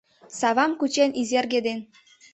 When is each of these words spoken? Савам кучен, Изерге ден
Савам 0.39 0.71
кучен, 0.79 1.11
Изерге 1.21 1.59
ден 1.67 1.79